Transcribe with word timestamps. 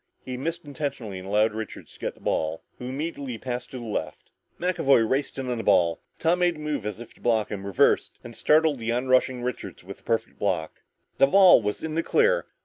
He 0.25 0.35
missed 0.35 0.65
intentionally 0.65 1.19
and 1.19 1.27
allowed 1.27 1.53
Richards 1.53 1.93
to 1.93 1.99
get 1.99 2.15
the 2.15 2.21
ball, 2.21 2.63
who 2.79 2.85
immediately 2.85 3.37
passed 3.37 3.69
to 3.69 3.77
the 3.77 3.85
left. 3.85 4.31
McAvoy 4.59 5.07
raced 5.07 5.37
in 5.37 5.47
on 5.47 5.59
the 5.59 5.63
ball, 5.63 5.99
Tom 6.17 6.39
made 6.39 6.55
a 6.55 6.59
move 6.59 6.87
as 6.87 6.99
if 6.99 7.13
to 7.13 7.21
block 7.21 7.51
him, 7.51 7.67
reversed, 7.67 8.17
and 8.23 8.35
startled 8.35 8.79
the 8.79 8.91
onrushing 8.91 9.43
Richards 9.43 9.83
with 9.83 9.99
a 9.99 10.03
perfect 10.03 10.39
block. 10.39 10.81
The 11.19 11.27
ball 11.27 11.61
was 11.61 11.83
in 11.83 11.93
the 11.93 12.01
clear. 12.01 12.47